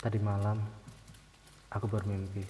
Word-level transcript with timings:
Tadi 0.00 0.16
malam 0.16 0.56
aku 1.68 1.84
bermimpi. 1.84 2.40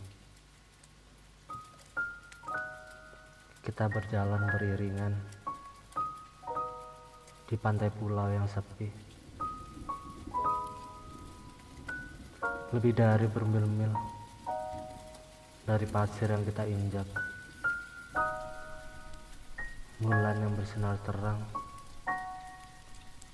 Kita 3.67 3.91
berjalan 3.91 4.39
beriringan 4.55 5.11
di 7.51 7.59
pantai 7.59 7.91
pulau 7.91 8.31
yang 8.31 8.47
sepi. 8.47 8.87
Lebih 12.71 12.95
dari 12.95 13.27
bermil-mil 13.27 13.99
dari 15.67 15.91
pasir 15.91 16.31
yang 16.31 16.47
kita 16.47 16.63
injak. 16.71 17.11
Bulan 19.99 20.39
yang 20.39 20.55
bersinar 20.55 21.03
terang. 21.03 21.43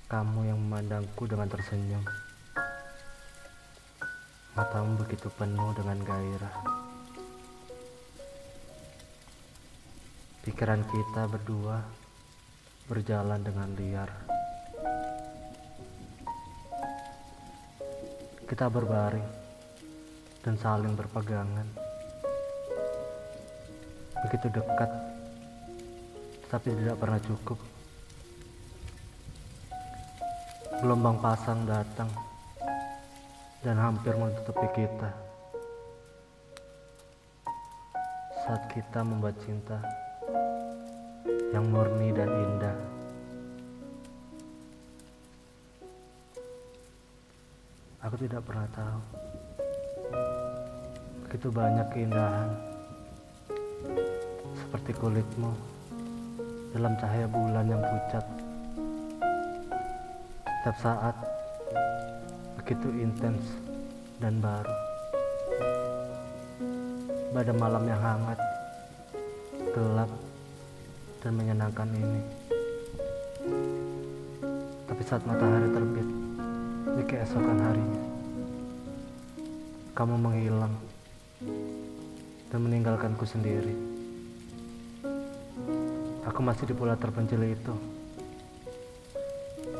Kamu 0.09 0.49
yang 0.49 0.57
memandangku 0.57 1.29
dengan 1.29 1.45
tersenyum. 1.45 2.26
Matamu 4.57 4.97
begitu 5.05 5.29
penuh 5.37 5.69
dengan 5.77 6.01
gairah. 6.01 6.55
Pikiran 10.41 10.81
kita 10.81 11.29
berdua 11.29 11.85
berjalan 12.89 13.37
dengan 13.45 13.69
liar. 13.77 14.09
Kita 18.49 18.65
berbaring 18.65 19.29
dan 20.41 20.57
saling 20.57 20.97
berpegangan. 20.97 21.69
Begitu 24.25 24.57
dekat, 24.57 24.89
tapi 26.49 26.73
tidak 26.73 26.97
pernah 26.97 27.21
cukup. 27.21 27.61
Gelombang 30.81 31.21
pasang 31.21 31.61
datang 31.69 32.26
dan 33.65 33.75
hampir 33.81 34.13
menutupi 34.13 34.67
kita. 34.73 35.09
Saat 38.45 38.69
kita 38.71 39.01
membuat 39.01 39.35
cinta 39.43 39.81
yang 41.51 41.67
murni 41.73 42.13
dan 42.13 42.29
indah. 42.29 42.77
Aku 48.07 48.15
tidak 48.23 48.45
pernah 48.47 48.67
tahu 48.71 49.01
begitu 51.27 51.51
banyak 51.51 51.87
keindahan 51.91 52.49
seperti 54.55 54.95
kulitmu 54.95 55.51
dalam 56.71 56.95
cahaya 56.95 57.27
bulan 57.27 57.67
yang 57.67 57.83
pucat. 57.83 58.25
Setiap 60.47 60.77
saat 60.79 61.15
begitu 62.67 62.91
intens 62.99 63.47
dan 64.19 64.43
baru. 64.43 64.75
Pada 67.31 67.55
malam 67.55 67.87
yang 67.87 68.01
hangat, 68.03 68.35
gelap, 69.71 70.11
dan 71.23 71.31
menyenangkan 71.39 71.87
ini. 71.95 72.21
Tapi 74.83 74.99
saat 75.07 75.23
matahari 75.23 75.71
terbit 75.71 76.07
di 76.91 77.03
keesokan 77.07 77.55
harinya, 77.55 78.03
kamu 79.95 80.15
menghilang 80.19 80.75
dan 82.51 82.59
meninggalkanku 82.67 83.23
sendiri. 83.23 83.79
Aku 86.27 86.43
masih 86.43 86.67
di 86.67 86.75
pulau 86.75 86.99
terpencil 86.99 87.47
itu. 87.47 87.71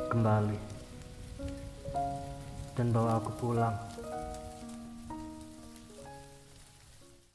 Kembali 0.07 0.76
dan 2.77 2.93
bawa 2.93 3.17
aku 3.17 3.33
pulang 3.41 3.73